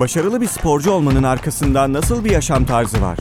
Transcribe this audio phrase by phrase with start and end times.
[0.00, 3.18] Başarılı bir sporcu olmanın arkasında nasıl bir yaşam tarzı var?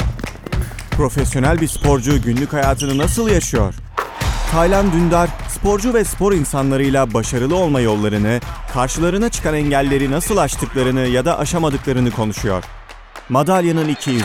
[0.91, 3.73] Profesyonel bir sporcu günlük hayatını nasıl yaşıyor?
[4.51, 8.39] Taylan Dündar, sporcu ve spor insanlarıyla başarılı olma yollarını,
[8.73, 12.63] karşılarına çıkan engelleri nasıl aştıklarını ya da aşamadıklarını konuşuyor.
[13.29, 14.23] Madalyanın 200.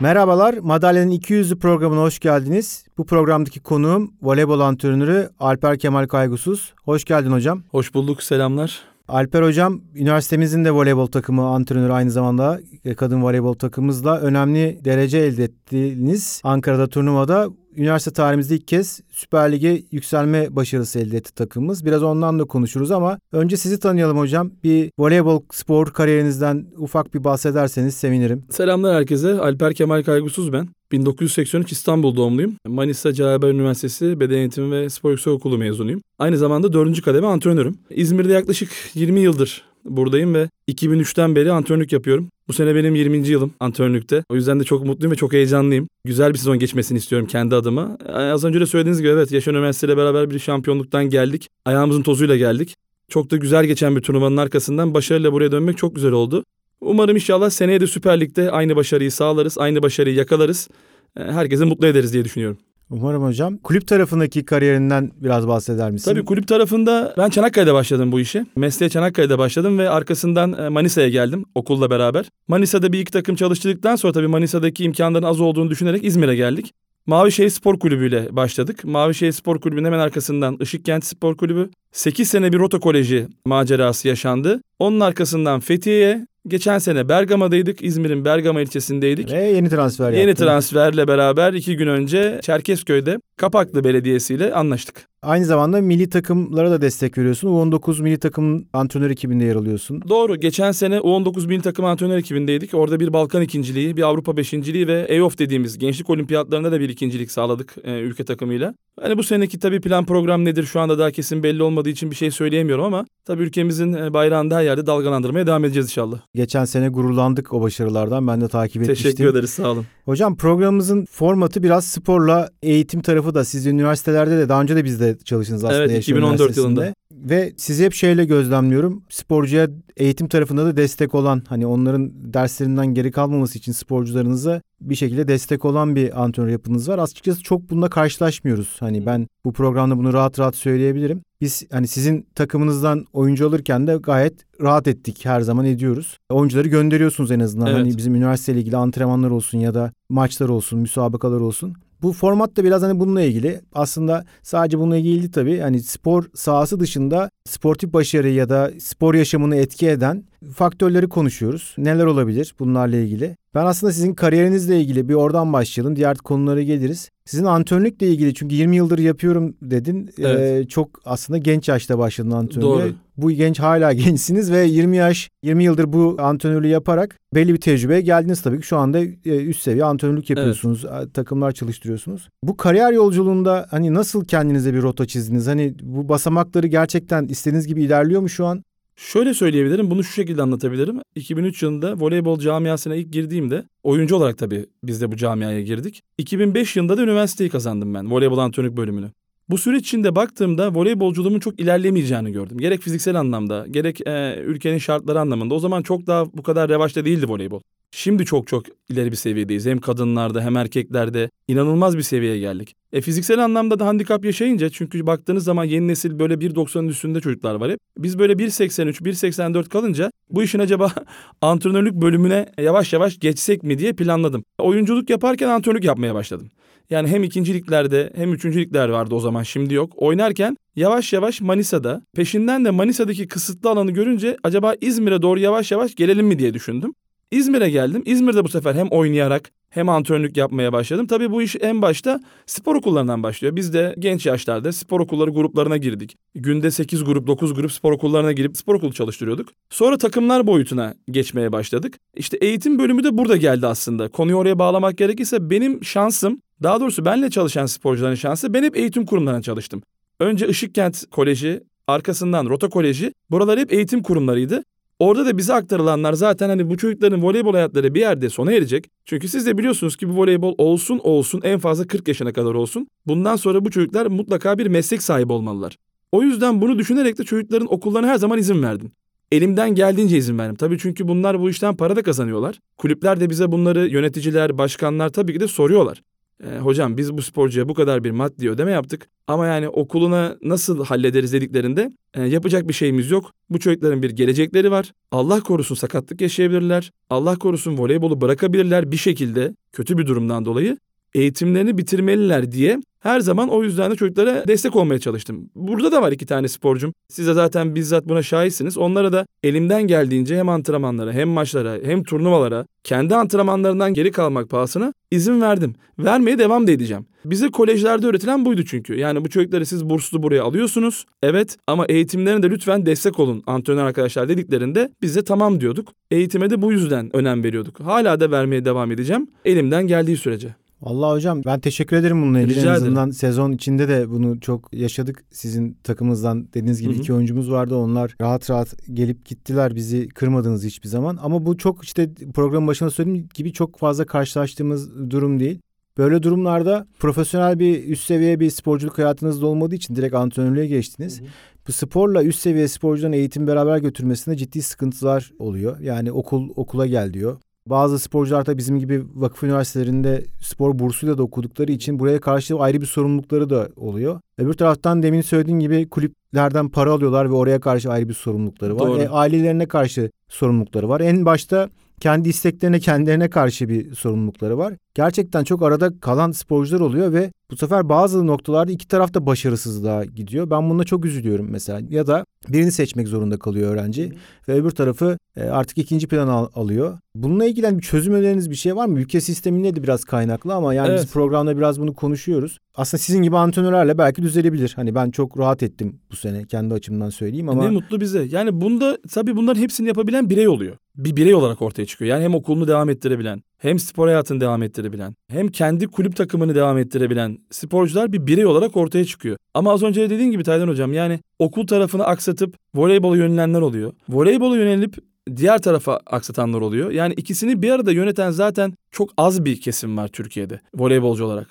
[0.00, 2.84] Merhabalar, Madalya'nın 200'lü programına hoş geldiniz.
[2.98, 6.74] Bu programdaki konuğum voleybol antrenörü Alper Kemal Kaygusuz.
[6.84, 7.62] Hoş geldin hocam.
[7.70, 8.89] Hoş bulduk, selamlar.
[9.10, 12.60] Alper hocam, üniversitemizin de voleybol takımı antrenörü aynı zamanda
[12.96, 19.82] kadın voleybol takımımızla önemli derece elde ettiğiniz Ankara'da turnuvada üniversite tarihimizde ilk kez Süper Lig'e
[19.90, 21.84] yükselme başarısı elde etti takımımız.
[21.84, 24.50] Biraz ondan da konuşuruz ama önce sizi tanıyalım hocam.
[24.64, 28.44] Bir voleybol spor kariyerinizden ufak bir bahsederseniz sevinirim.
[28.50, 29.40] Selamlar herkese.
[29.40, 30.68] Alper Kemal Kaygusuz ben.
[30.92, 32.56] 1983 İstanbul doğumluyum.
[32.66, 36.00] Manisa Celaber Üniversitesi Beden Eğitimi ve Spor Yüksek Okulu mezunuyum.
[36.18, 37.02] Aynı zamanda 4.
[37.02, 37.78] kademe antrenörüm.
[37.90, 42.28] İzmir'de yaklaşık 20 yıldır buradayım ve 2003'ten beri antrenörlük yapıyorum.
[42.48, 43.28] Bu sene benim 20.
[43.28, 44.24] yılım antrenörlükte.
[44.28, 45.88] O yüzden de çok mutluyum ve çok heyecanlıyım.
[46.04, 47.98] Güzel bir sezon geçmesini istiyorum kendi adıma.
[48.14, 51.48] Az önce de söylediğiniz gibi evet Yaşar Üniversitesi ile beraber bir şampiyonluktan geldik.
[51.64, 52.76] Ayağımızın tozuyla geldik.
[53.08, 56.44] Çok da güzel geçen bir turnuvanın arkasından başarıyla buraya dönmek çok güzel oldu.
[56.80, 60.68] Umarım inşallah seneye de Süper Lig'de aynı başarıyı sağlarız, aynı başarıyı yakalarız.
[61.14, 62.58] Herkese mutlu ederiz diye düşünüyorum.
[62.90, 63.56] Umarım hocam.
[63.56, 66.10] Kulüp tarafındaki kariyerinden biraz bahseder misin?
[66.10, 68.46] Tabii kulüp tarafında ben Çanakkale'de başladım bu işe.
[68.56, 72.26] Mesleğe Çanakkale'de başladım ve arkasından e, Manisa'ya geldim okulla beraber.
[72.48, 76.72] Manisa'da bir iki takım çalıştırdıktan sonra tabii Manisa'daki imkanların az olduğunu düşünerek İzmir'e geldik.
[77.06, 78.84] Mavişehir Spor Kulübü ile başladık.
[78.84, 81.70] Mavişehir Spor Kulübü'nün hemen arkasından Işıkkent Spor Kulübü.
[81.92, 84.60] 8 sene bir rota koleji macerası yaşandı.
[84.80, 87.82] Onun arkasından Fethiye'ye, Geçen sene Bergama'daydık.
[87.84, 89.32] İzmir'in Bergama ilçesindeydik.
[89.32, 90.44] Ve yeni transfer Yeni yaptın.
[90.44, 95.10] transferle beraber iki gün önce Çerkezköy'de Kapaklı Belediyesi ile anlaştık.
[95.22, 97.48] Aynı zamanda milli takımlara da destek veriyorsun.
[97.48, 100.02] U19 milli takım antrenör ekibinde yer alıyorsun.
[100.08, 100.36] Doğru.
[100.36, 102.74] Geçen sene U19 milli takım antrenör ekibindeydik.
[102.74, 107.30] Orada bir Balkan ikinciliği, bir Avrupa beşinciliği ve EOF dediğimiz gençlik olimpiyatlarında da bir ikincilik
[107.30, 108.74] sağladık e, ülke takımıyla.
[109.00, 112.16] Hani bu seneki tabii plan program nedir şu anda daha kesin belli olmadığı için bir
[112.16, 116.20] şey söyleyemiyorum ama tabii ülkemizin e, bayrağını yerde dalgalandırmaya devam edeceğiz inşallah.
[116.34, 118.26] Geçen sene gururlandık o başarılardan.
[118.26, 119.10] Ben de takip etmiştim.
[119.10, 119.86] Teşekkür ederiz sağ olun.
[120.04, 125.18] Hocam programımızın formatı biraz sporla eğitim tarafı da siz üniversitelerde de daha önce de bizde
[125.24, 125.84] çalıştınız aslında.
[125.84, 126.94] Evet 2014 yılında.
[127.12, 129.02] Ve sizi hep şeyle gözlemliyorum.
[129.08, 135.28] Sporcuya eğitim tarafında da destek olan hani onların derslerinden geri kalmaması için sporcularınıza bir şekilde
[135.28, 136.98] destek olan bir antrenör yapınız var.
[136.98, 138.76] Açıkçası çok bununla karşılaşmıyoruz.
[138.80, 141.22] Hani ben bu programda bunu rahat rahat söyleyebilirim.
[141.40, 146.18] Biz hani sizin takımınızdan oyuncu alırken de gayet rahat ettik her zaman ediyoruz.
[146.30, 147.66] Oyuncuları gönderiyorsunuz en azından.
[147.66, 147.78] Evet.
[147.78, 151.76] Hani bizim üniversiteyle ilgili antrenmanlar olsun ya da maçlar olsun, müsabakalar olsun.
[152.02, 153.60] Bu format da biraz hani bununla ilgili.
[153.72, 155.58] Aslında sadece bununla ilgili değil tabii.
[155.58, 160.24] Hani spor sahası dışında sportif başarı ya da spor yaşamını etki eden
[160.54, 161.74] faktörleri konuşuyoruz.
[161.78, 163.36] Neler olabilir bunlarla ilgili?
[163.54, 165.96] Ben aslında sizin kariyerinizle ilgili bir oradan başlayalım.
[165.96, 167.10] Diğer konulara geliriz.
[167.24, 170.10] Sizin antrenörlükle ilgili çünkü 20 yıldır yapıyorum dedin.
[170.18, 170.40] Evet.
[170.40, 172.84] Ee, çok aslında genç yaşta başladın antrenörlüğe.
[172.84, 172.92] Doğru.
[173.22, 178.00] Bu genç hala gençsiniz ve 20 yaş 20 yıldır bu antrenörlüğü yaparak belli bir tecrübeye
[178.00, 178.66] geldiniz tabii ki.
[178.66, 180.84] Şu anda e, üst seviye antrenörlük yapıyorsunuz.
[181.14, 182.28] Takımlar çalıştırıyorsunuz.
[182.42, 185.46] Bu kariyer yolculuğunda hani nasıl kendinize bir rota çizdiniz?
[185.46, 188.62] Hani bu basamakları gerçekten istediğiniz gibi ilerliyor mu şu an?
[188.96, 191.00] Şöyle söyleyebilirim, bunu şu şekilde anlatabilirim.
[191.14, 196.02] 2003 yılında voleybol camiasına ilk girdiğimde, oyuncu olarak tabii biz de bu camiaya girdik.
[196.18, 199.10] 2005 yılında da üniversiteyi kazandım ben, voleybol antrenörlük bölümünü.
[199.50, 202.58] Bu süreç içinde baktığımda voleybolculuğumun çok ilerlemeyeceğini gördüm.
[202.58, 205.54] Gerek fiziksel anlamda, gerek e, ülkenin şartları anlamında.
[205.54, 207.60] O zaman çok daha bu kadar revaçta değildi voleybol.
[207.90, 209.66] Şimdi çok çok ileri bir seviyedeyiz.
[209.66, 212.74] Hem kadınlarda hem erkeklerde inanılmaz bir seviyeye geldik.
[212.92, 217.54] E fiziksel anlamda da handikap yaşayınca çünkü baktığınız zaman yeni nesil böyle 1.90'ın üstünde çocuklar
[217.54, 217.78] var hep.
[217.98, 220.92] Biz böyle 1.83, 1.84 kalınca bu işin acaba
[221.42, 224.44] antrenörlük bölümüne yavaş yavaş geçsek mi diye planladım.
[224.58, 226.50] Oyunculuk yaparken antrenörlük yapmaya başladım.
[226.90, 229.92] Yani hem ikinciliklerde hem üçüncülükler vardı o zaman şimdi yok.
[229.96, 235.94] Oynarken yavaş yavaş Manisa'da peşinden de Manisa'daki kısıtlı alanı görünce acaba İzmir'e doğru yavaş yavaş
[235.94, 236.94] gelelim mi diye düşündüm.
[237.30, 238.02] İzmir'e geldim.
[238.06, 241.06] İzmir'de bu sefer hem oynayarak hem antrenörlük yapmaya başladım.
[241.06, 243.56] Tabii bu iş en başta spor okullarından başlıyor.
[243.56, 246.16] Biz de genç yaşlarda spor okulları gruplarına girdik.
[246.34, 249.48] Günde 8 grup 9 grup spor okullarına girip spor okulu çalıştırıyorduk.
[249.70, 251.98] Sonra takımlar boyutuna geçmeye başladık.
[252.16, 254.08] İşte eğitim bölümü de burada geldi aslında.
[254.08, 259.06] Konuyu oraya bağlamak gerekirse benim şansım daha doğrusu benle çalışan sporcuların şansı ben hep eğitim
[259.06, 259.82] kurumlarına çalıştım.
[260.20, 263.12] Önce Işıkkent Koleji, arkasından Rota Koleji.
[263.30, 264.62] Buralar hep eğitim kurumlarıydı.
[265.00, 268.90] Orada da bize aktarılanlar zaten hani bu çocukların voleybol hayatları bir yerde sona erecek.
[269.04, 272.86] Çünkü siz de biliyorsunuz ki bu voleybol olsun olsun en fazla 40 yaşına kadar olsun.
[273.06, 275.76] Bundan sonra bu çocuklar mutlaka bir meslek sahibi olmalılar.
[276.12, 278.92] O yüzden bunu düşünerek de çocukların okullarına her zaman izin verdim.
[279.32, 280.56] elimden geldiğince izin verdim.
[280.56, 282.58] Tabii çünkü bunlar bu işten para da kazanıyorlar.
[282.78, 286.02] Kulüpler de bize bunları yöneticiler, başkanlar tabii ki de soruyorlar.
[286.44, 290.84] E, hocam biz bu sporcuya bu kadar bir maddi ödeme yaptık ama yani okuluna nasıl
[290.84, 293.30] hallederiz dediklerinde e, yapacak bir şeyimiz yok.
[293.50, 294.92] Bu çocukların bir gelecekleri var.
[295.12, 296.92] Allah korusun sakatlık yaşayabilirler.
[297.10, 300.78] Allah korusun voleybolu bırakabilirler bir şekilde kötü bir durumdan dolayı
[301.14, 305.50] eğitimlerini bitirmeliler diye her zaman o yüzden de çocuklara destek olmaya çalıştım.
[305.54, 306.94] Burada da var iki tane sporcum.
[307.08, 308.78] Siz de zaten bizzat buna şahitsiniz.
[308.78, 314.92] Onlara da elimden geldiğince hem antrenmanlara hem maçlara hem turnuvalara kendi antrenmanlarından geri kalmak pahasına
[315.10, 315.74] izin verdim.
[315.98, 317.06] Vermeye devam da edeceğim.
[317.24, 318.94] Bize kolejlerde öğretilen buydu çünkü.
[318.94, 321.06] Yani bu çocukları siz burslu buraya alıyorsunuz.
[321.22, 325.92] Evet ama eğitimlerine de lütfen destek olun antrenör arkadaşlar dediklerinde biz de tamam diyorduk.
[326.10, 327.80] Eğitime de bu yüzden önem veriyorduk.
[327.80, 329.28] Hala da vermeye devam edeceğim.
[329.44, 330.59] Elimden geldiği sürece.
[330.82, 332.56] Allah hocam ben teşekkür ederim bununla ilgili.
[332.56, 335.24] Rica en azından sezon içinde de bunu çok yaşadık.
[335.30, 337.00] Sizin takımınızdan dediğiniz gibi Hı hı.
[337.00, 337.76] iki oyuncumuz vardı.
[337.76, 339.74] Onlar rahat rahat gelip gittiler.
[339.74, 341.18] Bizi kırmadınız hiçbir zaman.
[341.22, 345.60] Ama bu çok işte program başında söylediğim gibi çok fazla karşılaştığımız durum değil.
[345.98, 351.20] Böyle durumlarda profesyonel bir üst seviye bir sporculuk hayatınızda olmadığı için direkt antrenörlüğe geçtiniz.
[351.68, 355.80] Bu sporla üst seviye sporcuların eğitim beraber götürmesinde ciddi sıkıntılar oluyor.
[355.80, 357.40] Yani okul okula gel diyor.
[357.70, 362.80] Bazı sporcular da bizim gibi vakıf üniversitelerinde spor bursuyla da okudukları için buraya karşı ayrı
[362.80, 364.20] bir sorumlulukları da oluyor.
[364.38, 368.88] Öbür taraftan demin söylediğin gibi kulüplerden para alıyorlar ve oraya karşı ayrı bir sorumlulukları var.
[368.88, 369.00] Doğru.
[369.00, 371.00] E, ailelerine karşı sorumlulukları var.
[371.00, 371.70] En başta
[372.00, 374.74] kendi isteklerine kendilerine karşı bir sorumlulukları var.
[374.94, 380.04] Gerçekten çok arada kalan sporcular oluyor ve bu sefer bazı noktalarda iki taraf da başarısızlığa
[380.04, 380.50] gidiyor.
[380.50, 381.80] Ben buna çok üzülüyorum mesela.
[381.90, 384.12] Ya da birini seçmek zorunda kalıyor öğrenci
[384.48, 386.98] ve öbür tarafı e, artık ikinci plana al- alıyor.
[387.14, 389.00] Bununla ilgili hani bir çözüm öneriniz bir şey var mı?
[389.00, 391.12] Ülke sisteminde de biraz kaynaklı ama yani biz Evet.
[391.12, 392.58] programda biraz bunu konuşuyoruz.
[392.74, 394.72] Aslında sizin gibi antrenörlerle belki düzelebilir.
[394.76, 398.22] Hani ben çok rahat ettim bu sene kendi açımdan söyleyeyim ama Ne mutlu bize.
[398.30, 400.76] Yani bunda tabii bunların hepsini yapabilen birey oluyor.
[400.96, 402.08] Bir birey olarak ortaya çıkıyor.
[402.10, 406.78] Yani hem okulunu devam ettirebilen, hem spor hayatını devam ettirebilen, hem kendi kulüp takımını devam
[406.78, 409.36] ettirebilen sporcular bir birey olarak ortaya çıkıyor.
[409.54, 413.92] Ama az önce de dediğin gibi Taylan Hocam yani okul tarafını aksatıp voleybola yönelenler oluyor.
[414.08, 414.98] Voleybola yönelip
[415.36, 416.90] diğer tarafa aksatanlar oluyor.
[416.90, 421.48] Yani ikisini bir arada yöneten zaten çok az bir kesim var Türkiye'de voleybolcu olarak.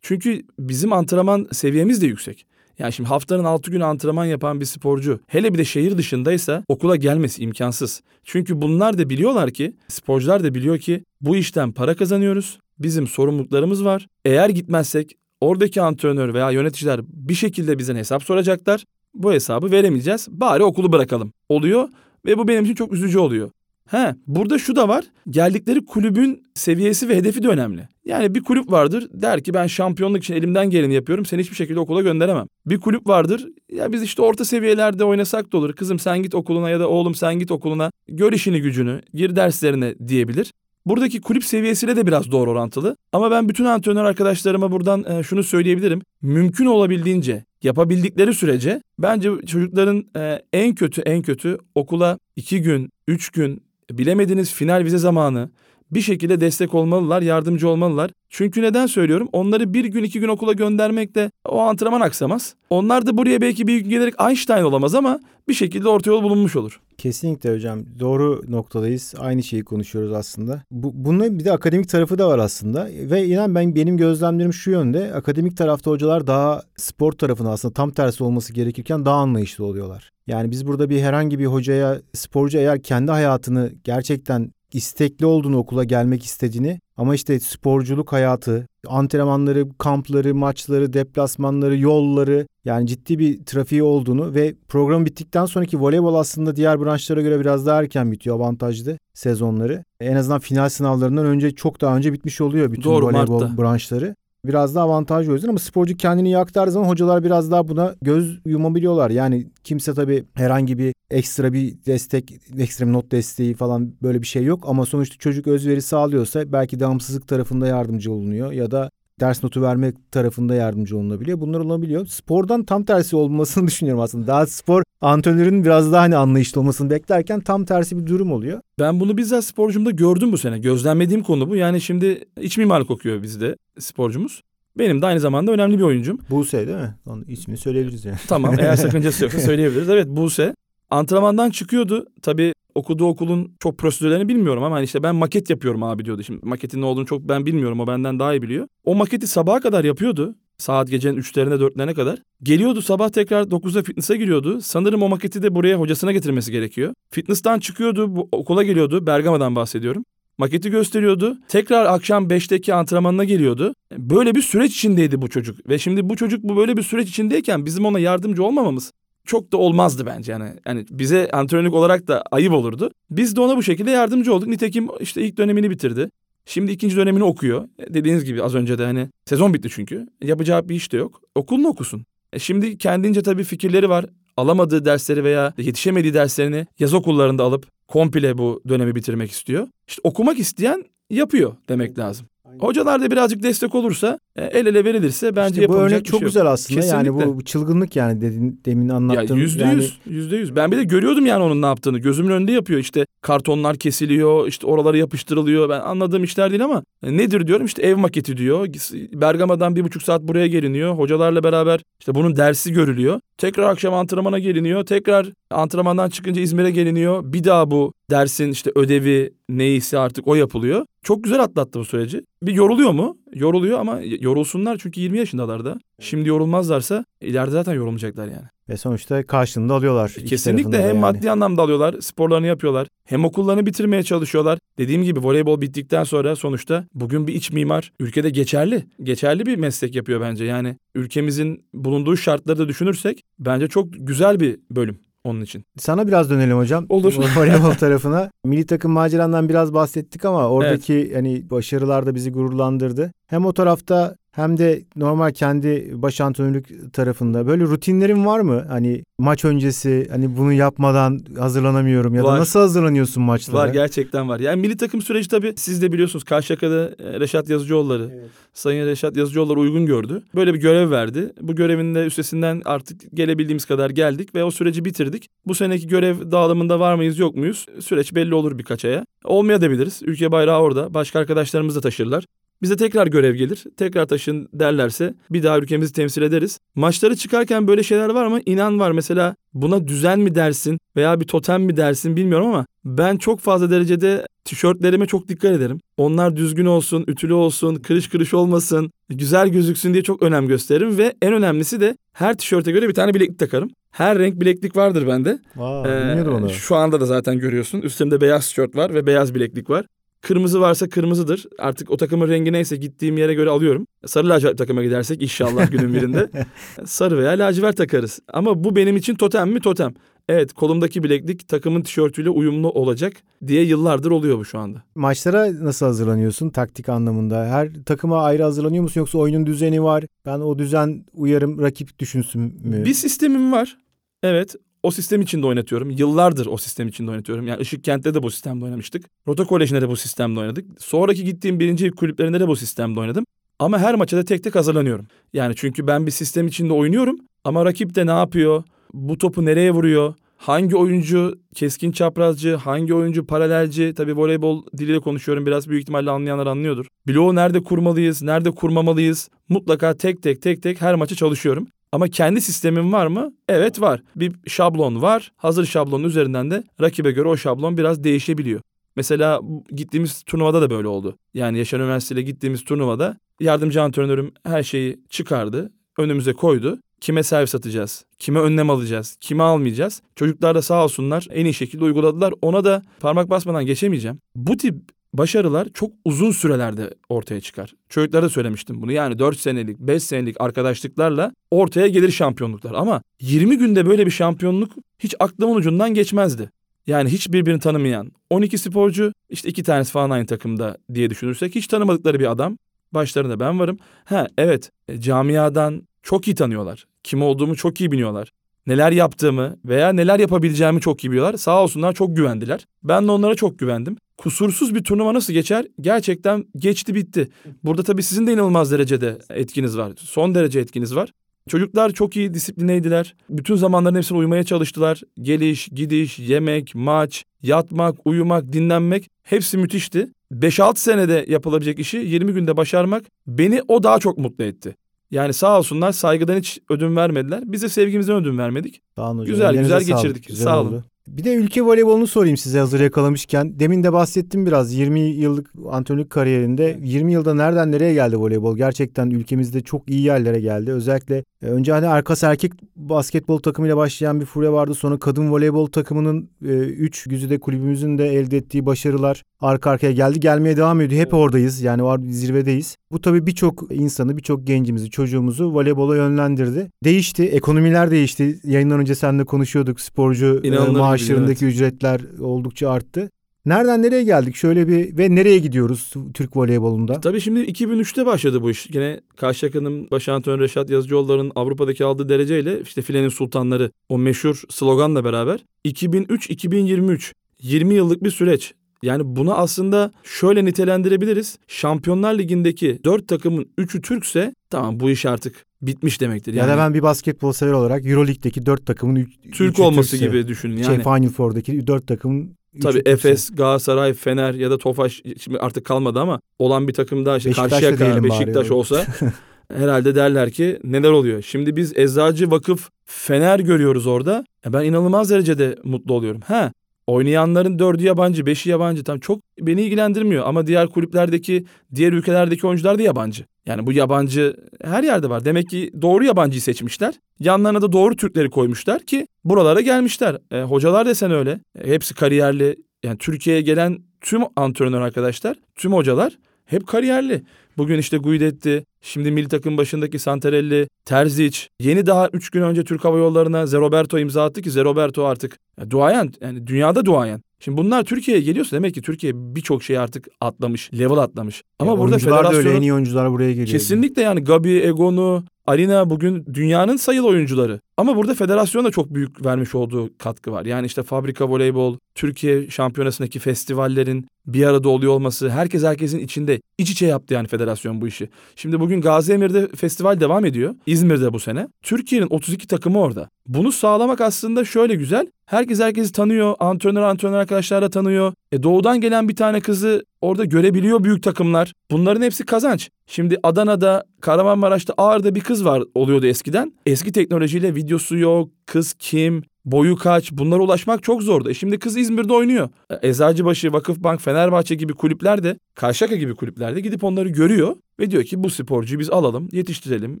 [0.02, 2.46] Çünkü bizim antrenman seviyemiz de yüksek.
[2.82, 6.96] Yani şimdi haftanın 6 günü antrenman yapan bir sporcu hele bir de şehir dışındaysa okula
[6.96, 8.02] gelmesi imkansız.
[8.24, 12.58] Çünkü bunlar da biliyorlar ki sporcular da biliyor ki bu işten para kazanıyoruz.
[12.78, 14.06] Bizim sorumluluklarımız var.
[14.24, 18.84] Eğer gitmezsek oradaki antrenör veya yöneticiler bir şekilde bizden hesap soracaklar.
[19.14, 20.28] Bu hesabı veremeyeceğiz.
[20.30, 21.32] Bari okulu bırakalım.
[21.48, 21.88] Oluyor
[22.26, 23.50] ve bu benim için çok üzücü oluyor.
[23.90, 25.04] He, burada şu da var.
[25.30, 27.88] Geldikleri kulübün seviyesi ve hedefi de önemli.
[28.04, 31.26] Yani bir kulüp vardır der ki ben şampiyonluk için elimden geleni yapıyorum.
[31.26, 32.46] Seni hiçbir şekilde okula gönderemem.
[32.66, 33.48] Bir kulüp vardır.
[33.72, 35.72] Ya biz işte orta seviyelerde oynasak da olur.
[35.72, 37.90] Kızım sen git okuluna ya da oğlum sen git okuluna.
[38.08, 40.52] Gör işini gücünü, gir derslerine diyebilir.
[40.86, 42.96] Buradaki kulüp seviyesiyle de biraz doğru orantılı.
[43.12, 46.02] Ama ben bütün antrenör arkadaşlarıma buradan e, şunu söyleyebilirim.
[46.22, 53.30] Mümkün olabildiğince yapabildikleri sürece bence çocukların e, en kötü en kötü okula iki gün, üç
[53.30, 53.62] gün
[53.98, 55.50] bilemediğiniz final vize zamanı
[55.94, 58.10] bir şekilde destek olmalılar, yardımcı olmalılar.
[58.28, 59.28] Çünkü neden söylüyorum?
[59.32, 62.54] Onları bir gün iki gün okula göndermekle o antrenman aksamaz.
[62.70, 66.56] Onlar da buraya belki bir gün gelerek Einstein olamaz ama bir şekilde orta yol bulunmuş
[66.56, 66.80] olur.
[66.98, 67.84] Kesinlikle hocam.
[68.00, 69.14] Doğru noktadayız.
[69.18, 70.62] Aynı şeyi konuşuyoruz aslında.
[70.70, 72.88] Bu, bunun bir de akademik tarafı da var aslında.
[72.92, 75.14] Ve inan ben benim gözlemlerim şu yönde.
[75.14, 80.10] Akademik tarafta hocalar daha spor tarafına aslında tam tersi olması gerekirken daha anlayışlı oluyorlar.
[80.26, 85.84] Yani biz burada bir herhangi bir hocaya, sporcu eğer kendi hayatını gerçekten istekli olduğunu okula
[85.84, 93.82] gelmek istediğini ama işte sporculuk hayatı, antrenmanları, kampları, maçları, deplasmanları, yolları yani ciddi bir trafiği
[93.82, 98.98] olduğunu ve program bittikten sonraki voleybol aslında diğer branşlara göre biraz daha erken bitiyor avantajlı
[99.14, 99.84] sezonları.
[100.00, 103.62] En azından final sınavlarından önce çok daha önce bitmiş oluyor bütün Doğru, voleybol Mart'ta.
[103.62, 104.16] branşları.
[104.46, 108.40] Biraz daha avantajlı o yüzden ama sporcu kendini iyi zaman hocalar biraz daha buna göz
[108.46, 109.10] yumabiliyorlar.
[109.10, 114.26] Yani kimse tabii herhangi bir ekstra bir destek, ekstra bir not desteği falan böyle bir
[114.26, 114.64] şey yok.
[114.66, 118.90] Ama sonuçta çocuk özveri sağlıyorsa belki devamsızlık tarafında yardımcı olunuyor ya da
[119.20, 121.40] ders notu vermek tarafında yardımcı olunabiliyor.
[121.40, 122.06] Bunlar olabiliyor.
[122.06, 124.26] Spordan tam tersi olmasını düşünüyorum aslında.
[124.26, 128.60] Daha spor antrenörün biraz daha hani anlayışlı olmasını beklerken tam tersi bir durum oluyor.
[128.78, 130.58] Ben bunu bizzat sporcumda gördüm bu sene.
[130.58, 131.56] Gözlemlediğim konu bu.
[131.56, 134.42] Yani şimdi iç mimarlık okuyor bizde sporcumuz.
[134.78, 136.18] Benim de aynı zamanda önemli bir oyuncum.
[136.30, 136.94] Buse değil mi?
[137.06, 138.16] Onun ismini söyleyebiliriz yani.
[138.28, 139.88] Tamam eğer sakıncası yoksa söyleyebiliriz.
[139.88, 140.54] Evet Buse
[140.90, 142.06] antrenmandan çıkıyordu.
[142.22, 146.22] Tabii okuduğu okulun çok prosedürlerini bilmiyorum ama hani işte ben maket yapıyorum abi diyordu.
[146.22, 148.68] Şimdi maketin ne olduğunu çok ben bilmiyorum o benden daha iyi biliyor.
[148.84, 150.34] O maketi sabaha kadar yapıyordu.
[150.58, 152.18] Saat gecenin 3'lerine 4'lerine kadar.
[152.42, 154.60] Geliyordu sabah tekrar 9'da fitness'a giriyordu.
[154.60, 156.94] Sanırım o maketi de buraya hocasına getirmesi gerekiyor.
[157.10, 159.06] Fitness'tan çıkıyordu, bu, okula geliyordu.
[159.06, 160.04] Bergama'dan bahsediyorum.
[160.38, 161.38] Maketi gösteriyordu.
[161.48, 163.74] Tekrar akşam 5'teki antrenmanına geliyordu.
[163.98, 165.68] Böyle bir süreç içindeydi bu çocuk.
[165.68, 168.92] Ve şimdi bu çocuk bu böyle bir süreç içindeyken bizim ona yardımcı olmamamız
[169.24, 170.50] çok da olmazdı bence yani.
[170.66, 172.90] Yani bize antrenörlük olarak da ayıp olurdu.
[173.10, 174.48] Biz de ona bu şekilde yardımcı olduk.
[174.48, 176.10] Nitekim işte ilk dönemini bitirdi.
[176.46, 177.68] Şimdi ikinci dönemini okuyor.
[177.88, 180.06] Dediğiniz gibi az önce de hani sezon bitti çünkü.
[180.22, 181.20] Yapacağı bir iş de yok.
[181.34, 182.06] Okulunu okusun.
[182.32, 184.06] E şimdi kendince tabii fikirleri var.
[184.36, 189.68] Alamadığı dersleri veya yetişemediği derslerini yaz okullarında alıp komple bu dönemi bitirmek istiyor.
[189.88, 192.26] İşte okumak isteyen yapıyor demek lazım.
[192.60, 196.10] Hocalar da birazcık destek olursa, e, el ele verilirse bence İşte bu yapılacak örnek bir
[196.10, 196.80] çok şey güzel aslında.
[196.84, 197.26] Yani Kesinlikle.
[197.26, 199.36] bu, bu çılgınlık yani dedin, demin Ya anlattığın.
[199.36, 200.56] yüzde yani, yüz, yüzde yüz.
[200.56, 201.98] Ben bir de görüyordum yani onun ne yaptığını.
[201.98, 205.68] Gözümün önünde yapıyor işte kartonlar kesiliyor, işte oralara yapıştırılıyor.
[205.68, 208.66] Ben anladığım işler değil ama e, nedir diyorum işte ev maketi diyor.
[209.12, 210.94] Bergama'dan bir buçuk saat buraya geliniyor.
[210.94, 213.20] Hocalarla beraber işte bunun dersi görülüyor.
[213.38, 214.86] Tekrar akşam antrenmana geliniyor.
[214.86, 217.32] Tekrar antrenmandan çıkınca İzmir'e geliniyor.
[217.32, 220.86] Bir daha bu dersin işte ödevi neyse artık o yapılıyor.
[221.02, 222.24] Çok güzel atlattı bu süreci.
[222.42, 223.18] Bir yoruluyor mu?
[223.34, 225.78] Yoruluyor ama yorulsunlar çünkü 20 yaşındalar da.
[226.00, 228.46] Şimdi yorulmazlarsa ileride zaten yorulmayacaklar yani.
[228.68, 230.10] Ve sonuçta karşılığında alıyorlar.
[230.10, 230.98] Kesinlikle hem yani.
[230.98, 232.88] maddi anlamda alıyorlar, sporlarını yapıyorlar.
[233.04, 234.58] Hem okullarını bitirmeye çalışıyorlar.
[234.78, 238.84] Dediğim gibi voleybol bittikten sonra sonuçta bugün bir iç mimar ülkede geçerli.
[239.02, 240.44] Geçerli bir meslek yapıyor bence.
[240.44, 245.64] Yani ülkemizin bulunduğu şartları da düşünürsek bence çok güzel bir bölüm onun için.
[245.78, 246.86] Sana biraz dönelim hocam.
[246.88, 247.14] Olur.
[247.36, 248.30] Voleybol tarafına.
[248.44, 253.12] Milli takım macerandan biraz bahsettik ama oradaki hani başarılar da bizi gururlandırdı.
[253.26, 258.64] Hem o tarafta hem de normal kendi baş antrenörlük tarafında böyle rutinlerin var mı?
[258.68, 262.40] Hani maç öncesi hani bunu yapmadan hazırlanamıyorum ya da Var.
[262.40, 263.62] nasıl hazırlanıyorsun maçlara?
[263.62, 264.40] Var gerçekten var.
[264.40, 269.58] Yani milli takım süreci tabii siz de biliyorsunuz Karşıyaka'da e, Reşat Yazıcıoğulları, Sayın Reşat Yazıcıoğulları
[269.58, 270.22] uygun gördü.
[270.34, 271.32] Böyle bir görev verdi.
[271.40, 275.28] Bu görevin de üstesinden artık gelebildiğimiz kadar geldik ve o süreci bitirdik.
[275.46, 277.66] Bu seneki görev dağılımında var mıyız yok muyuz?
[277.80, 279.04] Süreç belli olur birkaç aya.
[279.24, 280.00] Olmayabiliriz.
[280.04, 280.94] Ülke bayrağı orada.
[280.94, 282.24] Başka arkadaşlarımız da taşırlar.
[282.62, 283.64] Bize tekrar görev gelir.
[283.76, 286.58] Tekrar taşın derlerse bir daha ülkemizi temsil ederiz.
[286.74, 288.40] Maçları çıkarken böyle şeyler var mı?
[288.46, 288.90] İnan var.
[288.90, 293.70] Mesela buna düzen mi dersin veya bir totem mi dersin bilmiyorum ama ben çok fazla
[293.70, 295.80] derecede tişörtlerime çok dikkat ederim.
[295.96, 301.14] Onlar düzgün olsun, ütülü olsun, kırış kırış olmasın, güzel gözüksün diye çok önem gösteririm ve
[301.22, 303.70] en önemlisi de her tişörte göre bir tane bileklik takarım.
[303.90, 305.38] Her renk bileklik vardır bende.
[305.58, 306.50] Aa, Ee, onu.
[306.50, 307.80] Şu anda da zaten görüyorsun.
[307.80, 309.86] Üstümde beyaz tişört var ve beyaz bileklik var.
[310.22, 311.46] Kırmızı varsa kırmızıdır.
[311.58, 313.86] Artık o takımın rengi neyse gittiğim yere göre alıyorum.
[314.06, 316.30] Sarı lacivert takıma gidersek inşallah günün birinde
[316.84, 318.20] sarı veya lacivert takarız.
[318.32, 319.94] Ama bu benim için totem mi totem.
[320.28, 323.12] Evet kolumdaki bileklik takımın tişörtüyle uyumlu olacak
[323.46, 324.82] diye yıllardır oluyor bu şu anda.
[324.94, 327.46] Maçlara nasıl hazırlanıyorsun taktik anlamında?
[327.46, 330.04] Her takıma ayrı hazırlanıyor musun yoksa oyunun düzeni var?
[330.26, 332.84] Ben o düzen uyarım rakip düşünsün mü?
[332.84, 333.78] Bir sistemim var.
[334.22, 335.90] Evet o sistem içinde oynatıyorum.
[335.90, 337.46] Yıllardır o sistem içinde oynatıyorum.
[337.46, 339.04] Yani Işık Kent'te de bu sistemde oynamıştık.
[339.28, 340.66] Rota Koleji'nde de bu sistemde oynadık.
[340.78, 343.24] Sonraki gittiğim birinci kulüplerinde de bu sistemde oynadım.
[343.58, 345.06] Ama her maça da tek tek hazırlanıyorum.
[345.32, 348.62] Yani çünkü ben bir sistem içinde oynuyorum ama rakip de ne yapıyor?
[348.94, 350.14] Bu topu nereye vuruyor?
[350.36, 353.94] Hangi oyuncu keskin çaprazcı, hangi oyuncu paralelci?
[353.96, 356.86] Tabii voleybol diliyle konuşuyorum biraz büyük ihtimalle anlayanlar anlıyordur.
[357.08, 359.28] Bloğu nerede kurmalıyız, nerede kurmamalıyız?
[359.48, 361.66] Mutlaka tek tek tek tek her maçı çalışıyorum.
[361.92, 363.32] Ama kendi sistemim var mı?
[363.48, 364.02] Evet var.
[364.16, 365.32] Bir şablon var.
[365.36, 368.60] Hazır şablonun üzerinden de rakibe göre o şablon biraz değişebiliyor.
[368.96, 371.18] Mesela gittiğimiz turnuvada da böyle oldu.
[371.34, 375.72] Yani Yaşar Üniversitesi'yle gittiğimiz turnuvada yardımcı antrenörüm her şeyi çıkardı.
[375.98, 376.78] Önümüze koydu.
[377.00, 378.04] Kime servis atacağız?
[378.18, 379.16] Kime önlem alacağız?
[379.20, 380.02] Kime almayacağız?
[380.16, 382.34] Çocuklar da sağ olsunlar en iyi şekilde uyguladılar.
[382.42, 384.18] Ona da parmak basmadan geçemeyeceğim.
[384.36, 384.74] Bu tip
[385.12, 387.74] başarılar çok uzun sürelerde ortaya çıkar.
[387.88, 388.92] Çocuklara söylemiştim bunu.
[388.92, 392.72] Yani 4 senelik, 5 senelik arkadaşlıklarla ortaya gelir şampiyonluklar.
[392.74, 396.50] Ama 20 günde böyle bir şampiyonluk hiç aklımın ucundan geçmezdi.
[396.86, 401.66] Yani hiç birbirini tanımayan 12 sporcu işte iki tanesi falan aynı takımda diye düşünürsek hiç
[401.66, 402.58] tanımadıkları bir adam.
[402.92, 403.78] Başlarında ben varım.
[404.04, 406.86] Ha evet e, camiadan çok iyi tanıyorlar.
[407.04, 408.32] Kim olduğumu çok iyi biliyorlar.
[408.66, 411.36] Neler yaptığımı veya neler yapabileceğimi çok iyi biliyorlar.
[411.36, 412.66] Sağ olsunlar çok güvendiler.
[412.82, 413.96] Ben de onlara çok güvendim.
[414.16, 415.66] Kusursuz bir turnuva nasıl geçer?
[415.80, 417.28] Gerçekten geçti bitti.
[417.64, 419.92] Burada tabii sizin de inanılmaz derecede etkiniz var.
[419.96, 421.12] Son derece etkiniz var.
[421.48, 423.14] Çocuklar çok iyi disiplineydiler.
[423.30, 425.00] Bütün zamanların hepsine uymaya çalıştılar.
[425.22, 430.08] Geliş, gidiş, yemek, maç, yatmak, uyumak, dinlenmek hepsi müthişti.
[430.32, 434.76] 5-6 senede yapılabilecek işi 20 günde başarmak beni o daha çok mutlu etti.
[435.12, 437.42] Yani sağ olsunlar saygıdan hiç ödün vermediler.
[437.46, 438.82] Biz de sevgimizden ödün vermedik.
[438.96, 439.26] Sağ olun hocam.
[439.26, 440.02] Güzel, Ellerinize güzel sağlık.
[440.02, 440.28] geçirdik.
[440.28, 440.68] Güzel Sağ olun.
[440.68, 440.84] oldu.
[441.08, 443.60] Bir de ülke voleybolunu sorayım size hazır yakalamışken.
[443.60, 448.56] Demin de bahsettim biraz 20 yıllık antrenörlük kariyerinde 20 yılda nereden nereye geldi voleybol?
[448.56, 450.72] Gerçekten ülkemizde çok iyi yerlere geldi.
[450.72, 454.74] Özellikle e, önce hani Arkas erkek basketbol takımıyla başlayan bir furya vardı.
[454.74, 460.20] Sonra kadın voleybol takımının 3 e, güzide kulübümüzün de elde ettiği başarılar arka arkaya geldi.
[460.20, 461.00] Gelmeye devam ediyor.
[461.00, 461.62] Hep oradayız.
[461.62, 462.76] Yani var zirvedeyiz.
[462.92, 466.70] Bu tabii birçok insanı, birçok gencimizi, çocuğumuzu voleybola yönlendirdi.
[466.84, 467.22] Değişti.
[467.22, 468.38] Ekonomiler değişti.
[468.44, 469.80] Yayından önce seninle konuşuyorduk.
[469.80, 471.54] Sporcu e, maaşlarındaki evet.
[471.54, 473.10] ücretler oldukça arttı.
[473.46, 474.36] Nereden nereye geldik?
[474.36, 477.00] Şöyle bir ve nereye gidiyoruz Türk voleybolunda?
[477.00, 478.68] Tabii şimdi 2003'te başladı bu iş.
[478.72, 485.04] Yine Karşıyaka'nın baş antrenör Reşat Yazıcıoğulları'nın Avrupa'daki aldığı dereceyle işte filenin sultanları o meşhur sloganla
[485.04, 488.54] beraber 2003-2023 20 yıllık bir süreç.
[488.82, 491.38] Yani bunu aslında şöyle nitelendirebiliriz.
[491.48, 496.34] Şampiyonlar Ligi'ndeki 4 takımın 3'ü Türkse tamam bu iş artık bitmiş demektir.
[496.34, 500.06] Yani, ya da ben bir basketbol sever olarak Euroleague'deki 4 takımın 3 Türk olması Türkse,
[500.06, 500.84] gibi düşünün şey, yani.
[500.84, 506.00] Şey Final Four'daki 4 takımın Tabii Efes, Galatasaray, Fener ya da Tofaş şimdi artık kalmadı
[506.00, 508.52] ama olan bir takım daha işte Karşıyaka, Beşiktaş bari.
[508.52, 508.86] olsa
[509.54, 511.22] herhalde derler ki neler oluyor.
[511.22, 514.24] Şimdi biz Eczacı Vakıf Fener görüyoruz orada.
[514.46, 516.20] E ben inanılmaz derecede mutlu oluyorum.
[516.26, 516.52] Ha
[516.86, 518.84] Oynayanların dördü yabancı, beşi yabancı.
[518.84, 523.24] Tam çok beni ilgilendirmiyor ama diğer kulüplerdeki, diğer ülkelerdeki oyuncular da yabancı.
[523.46, 525.24] Yani bu yabancı her yerde var.
[525.24, 526.94] Demek ki doğru yabancıyı seçmişler.
[527.20, 530.18] Yanlarına da doğru Türkleri koymuşlar ki buralara gelmişler.
[530.30, 531.40] E, hocalar desen öyle.
[531.58, 532.56] E, hepsi kariyerli.
[532.82, 537.22] Yani Türkiye'ye gelen tüm antrenör arkadaşlar, tüm hocalar hep kariyerli.
[537.56, 541.38] Bugün işte Guidetti, şimdi milli takım başındaki Santarelli, Terzic.
[541.60, 545.70] Yeni daha 3 gün önce Türk Hava Yolları'na Zeroberto imza attı ki Zeroberto artık ya
[545.70, 547.20] duayen yani dünyada duayen.
[547.40, 551.42] Şimdi bunlar Türkiye'ye geliyorsa demek ki Türkiye birçok şey artık atlamış, level atlamış.
[551.58, 552.34] Ama ya burada federasyonun...
[552.34, 553.48] da öyle en iyi oyuncular buraya geliyor.
[553.48, 557.60] Kesinlikle yani Gabi, Egonu, Arina bugün dünyanın sayılı oyuncuları.
[557.76, 560.44] Ama burada federasyon da çok büyük vermiş olduğu katkı var.
[560.44, 566.70] Yani işte fabrika voleybol, Türkiye şampiyonasındaki festivallerin bir arada oluyor olması, herkes herkesin içinde iç
[566.70, 568.08] içe yaptı yani federasyon bu işi.
[568.36, 570.54] Şimdi bugün Gazi Emir'de festival devam ediyor.
[570.66, 571.48] İzmir'de bu sene.
[571.62, 573.08] Türkiye'nin 32 takımı orada.
[573.26, 575.06] Bunu sağlamak aslında şöyle güzel.
[575.26, 576.34] Herkes herkesi tanıyor.
[576.40, 578.12] Antrenör antrenör arkadaşlarla tanıyor.
[578.32, 581.52] E doğudan gelen bir tane kızı orada görebiliyor büyük takımlar.
[581.70, 582.70] Bunların hepsi kazanç.
[582.86, 586.52] Şimdi Adana'da, Kahramanmaraş'ta Ağrı'da bir kız var oluyordu eskiden.
[586.66, 591.30] Eski teknolojiyle videosu yok, kız kim, boyu kaç bunlara ulaşmak çok zordu.
[591.30, 592.48] E şimdi kız İzmir'de oynuyor.
[592.70, 598.04] E, Eczacıbaşı, Vakıfbank, Fenerbahçe gibi kulüpler de Karşıyaka gibi kulüplerde gidip onları görüyor ve diyor
[598.04, 600.00] ki bu sporcuyu biz alalım, yetiştirelim,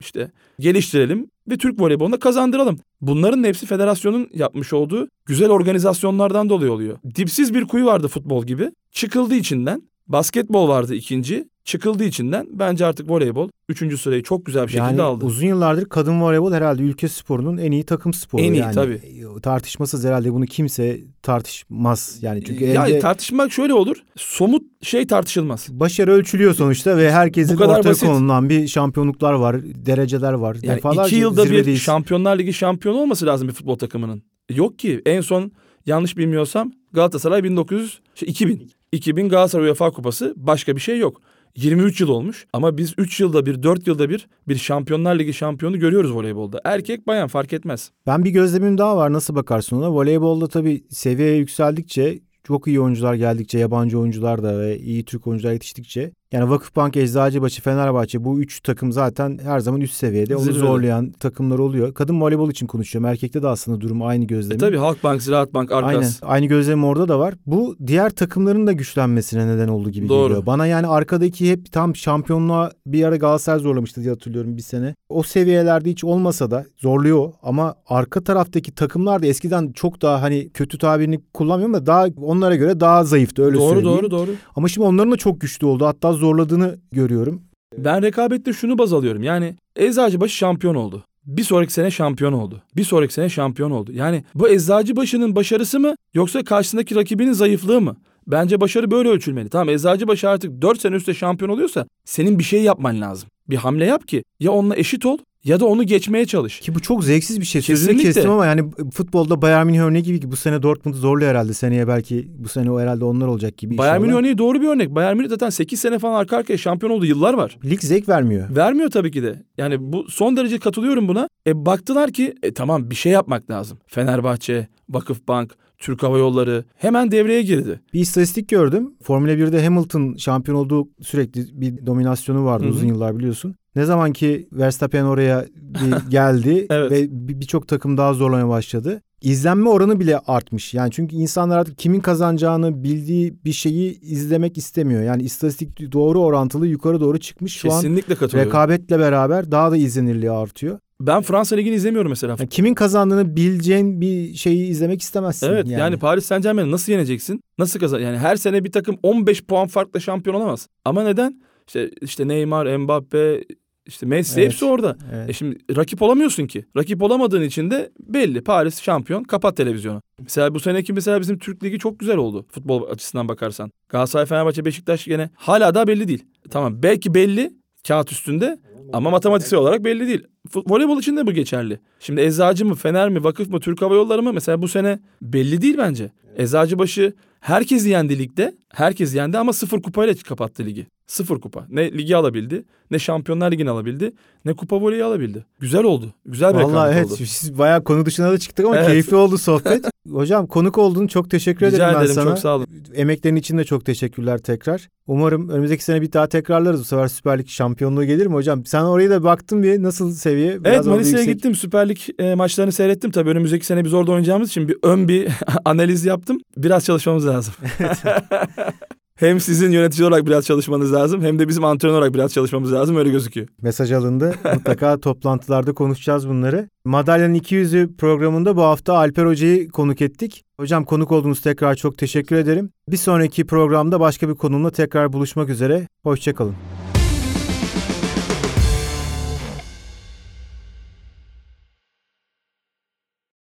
[0.00, 2.78] işte geliştirelim ve Türk voleybolunda kazandıralım.
[3.00, 6.98] Bunların hepsi federasyonun yapmış olduğu güzel organizasyonlardan dolayı oluyor.
[7.14, 8.70] Dipsiz bir kuyu vardı futbol gibi.
[8.92, 9.82] Çıkıldı içinden.
[10.08, 14.00] Basketbol vardı ikinci çıkıldığı içinden bence artık voleybol 3.
[14.00, 15.24] sırayı çok güzel bir şekilde yani aldı.
[15.24, 18.42] uzun yıllardır kadın voleybol herhalde ülke sporunun en iyi takım sporu.
[18.42, 19.00] En iyi yani, tabii.
[19.42, 22.18] Tartışmasız herhalde bunu kimse tartışmaz.
[22.22, 22.98] Yani çünkü ya elde...
[22.98, 23.96] tartışmak şöyle olur.
[24.16, 25.68] Somut şey tartışılmaz.
[25.70, 28.08] Başarı ölçülüyor sonuçta ve herkesin ortaya basit.
[28.08, 30.56] konulan bir şampiyonluklar var, dereceler var.
[30.62, 31.66] Yani Defalarca iki yılda zirvedeyiz.
[31.66, 34.22] bir Şampiyonlar Ligi şampiyonu olması lazım bir futbol takımının.
[34.50, 35.52] Yok ki en son
[35.86, 41.20] yanlış bilmiyorsam Galatasaray 1900 şey 2000 2000 Galatasaray UEFA Kupası başka bir şey yok.
[41.56, 45.78] 23 yıl olmuş ama biz 3 yılda bir 4 yılda bir bir Şampiyonlar Ligi şampiyonu
[45.78, 46.60] görüyoruz voleybolda.
[46.64, 47.90] Erkek bayan fark etmez.
[48.06, 49.92] Ben bir gözlemim daha var nasıl bakarsın ona?
[49.92, 55.52] Voleybolda tabii seviye yükseldikçe çok iyi oyuncular geldikçe, yabancı oyuncular da ve iyi Türk oyuncular
[55.52, 60.36] yetiştikçe yani Vakıfbank, Eczacıbaşı, Fenerbahçe bu üç takım zaten her zaman üst seviyede.
[60.36, 60.58] Onu Zirvede.
[60.58, 61.94] zorlayan takımlar oluyor.
[61.94, 63.10] Kadın voleybol için konuşuyorum.
[63.10, 64.56] Erkekte de aslında durum aynı gözlemi.
[64.56, 65.94] E tabii Halkbank, Ziraatbank, Arkas.
[65.94, 66.32] Aynen.
[66.32, 67.34] Aynı gözlem orada da var.
[67.46, 70.28] Bu diğer takımların da güçlenmesine neden oldu gibi Doğru.
[70.28, 70.46] geliyor.
[70.46, 74.94] Bana yani arkadaki hep tam şampiyonluğa bir ara Galatasaray zorlamıştı diye hatırlıyorum bir sene.
[75.08, 80.50] O seviyelerde hiç olmasa da zorluyor ama arka taraftaki takımlar da eskiden çok daha hani
[80.50, 83.98] kötü tabirini kullanmıyorum da daha onlara göre daha zayıftı öyle doğru, söyleyeyim.
[83.98, 84.30] Doğru doğru doğru.
[84.56, 85.86] Ama şimdi onların da çok güçlü oldu.
[85.86, 87.42] Hatta zorladığını görüyorum.
[87.78, 89.22] Ben rekabette şunu baz alıyorum.
[89.22, 91.04] Yani Eczacıbaşı şampiyon oldu.
[91.24, 92.62] Bir sonraki sene şampiyon oldu.
[92.76, 93.92] Bir sonraki sene şampiyon oldu.
[93.92, 97.96] Yani bu Eczacıbaşı'nın başarısı mı yoksa karşısındaki rakibinin zayıflığı mı?
[98.26, 99.48] Bence başarı böyle ölçülmeli.
[99.48, 103.28] Tamam Eczacıbaşı artık 4 sene üstte şampiyon oluyorsa senin bir şey yapman lazım.
[103.50, 106.60] Bir hamle yap ki ya onunla eşit ol ya da onu geçmeye çalış.
[106.60, 107.62] Ki bu çok zevksiz bir şey.
[107.62, 111.54] Sözünü kestim ama yani futbolda Bayern Münih örneği gibi ki bu sene Dortmund'u zorluyor herhalde.
[111.54, 113.78] Seneye belki bu sene o herhalde onlar olacak gibi.
[113.78, 114.90] Bayern Münih örneği doğru bir örnek.
[114.94, 117.58] Bayern Münih zaten 8 sene falan arka arkaya şampiyon olduğu yıllar var.
[117.64, 118.56] Lig zevk vermiyor.
[118.56, 119.42] Vermiyor tabii ki de.
[119.58, 121.28] Yani bu son derece katılıyorum buna.
[121.46, 123.78] E baktılar ki e, tamam bir şey yapmak lazım.
[123.86, 127.80] Fenerbahçe, Vakıfbank, Türk Hava Yolları hemen devreye girdi.
[127.94, 128.94] Bir istatistik gördüm.
[129.02, 132.72] Formula 1'de Hamilton şampiyon olduğu sürekli bir dominasyonu vardı Hı-hı.
[132.72, 133.54] uzun yıllar biliyorsun.
[133.76, 135.46] Ne zaman ki Verstappen oraya
[136.08, 136.90] geldi evet.
[136.90, 139.02] ve birçok takım daha zorlamaya başladı.
[139.22, 140.74] izlenme oranı bile artmış.
[140.74, 145.02] Yani çünkü insanlar artık kimin kazanacağını bildiği bir şeyi izlemek istemiyor.
[145.02, 147.56] Yani istatistik doğru orantılı yukarı doğru çıkmış.
[147.56, 148.50] Şu Kesinlikle an katılıyorum.
[148.50, 150.78] rekabetle beraber daha da izlenirliği artıyor.
[151.00, 152.36] Ben Fransa Ligi'ni izlemiyorum mesela.
[152.38, 155.46] Yani kimin kazandığını bileceğin bir şeyi izlemek istemezsin.
[155.48, 155.98] Evet yani.
[155.98, 157.40] Paris Saint Germain'i nasıl yeneceksin?
[157.58, 158.00] Nasıl kazan?
[158.00, 160.68] Yani her sene bir takım 15 puan farkla şampiyon olamaz.
[160.84, 161.42] Ama neden?
[161.66, 163.44] İşte işte Neymar, Mbappe,
[163.86, 164.52] işte Messi Evet.
[164.52, 164.96] hepsi orada.
[165.14, 165.30] Evet.
[165.30, 166.64] E şimdi rakip olamıyorsun ki.
[166.76, 168.44] Rakip olamadığın için de belli.
[168.44, 169.22] Paris şampiyon.
[169.22, 170.02] Kapat televizyonu.
[170.20, 173.70] Mesela bu seneki mesela bizim Türk Ligi çok güzel oldu futbol açısından bakarsan.
[173.88, 176.24] Galatasaray, Fenerbahçe, Beşiktaş gene hala daha belli değil.
[176.50, 177.50] Tamam belki belli
[177.88, 178.58] kağıt üstünde
[178.92, 180.22] ama matematiksel olarak belli değil.
[180.54, 181.80] Voleybol için de bu geçerli.
[182.00, 185.62] Şimdi Eczacı mı, Fener mi, Vakıf mı, Türk Hava Yolları mı mesela bu sene belli
[185.62, 186.10] değil bence.
[186.36, 188.54] Eczacıbaşı herkes yendi ligde.
[188.68, 190.86] Herkes yendi ama sıfır kupayla kapattı ligi.
[191.06, 191.66] Sıfır kupa.
[191.68, 194.12] Ne ligi alabildi, ne Şampiyonlar Ligi'ni alabildi,
[194.44, 195.44] ne kupa voleyi alabildi.
[195.60, 196.14] Güzel oldu.
[196.26, 197.16] Güzel bir Vallahi evet oldu.
[197.16, 198.86] siz bayağı konu dışına da çıktık ama Evet.
[198.88, 199.84] keyifli oldu sohbet.
[200.10, 202.24] Hocam konuk olduğun çok teşekkür Rica ederim ben ederim sana.
[202.30, 202.66] çok sağ olun.
[202.94, 204.88] Emeklerin için de çok teşekkürler tekrar.
[205.06, 206.80] Umarım önümüzdeki sene bir daha tekrarlarız.
[206.80, 208.64] Bu sefer Süper Lig şampiyonluğu gelir mi hocam?
[208.66, 210.50] Sen oraya da baktın bir nasıl seviye?
[210.50, 211.34] Evet Biraz orada Manisa'ya yüksek.
[211.34, 211.54] gittim.
[211.54, 213.10] Süper Lig e, maçlarını seyrettim.
[213.10, 215.28] Tabii önümüzdeki sene biz orada oynayacağımız için bir ön bir
[215.64, 216.38] analiz yaptım.
[216.56, 217.54] Biraz çalışmamız lazım.
[219.16, 222.96] hem sizin yönetici olarak biraz çalışmanız lazım hem de bizim antrenör olarak biraz çalışmamız lazım
[222.96, 223.48] öyle gözüküyor.
[223.62, 224.34] Mesaj alındı.
[224.54, 226.68] Mutlaka toplantılarda konuşacağız bunları.
[226.84, 230.44] Madalyanın 200'ü programında bu hafta Alper Hoca'yı konuk ettik.
[230.60, 232.70] Hocam konuk olduğunuz tekrar çok teşekkür ederim.
[232.88, 235.88] Bir sonraki programda başka bir konumla tekrar buluşmak üzere.
[236.02, 236.54] Hoşçakalın.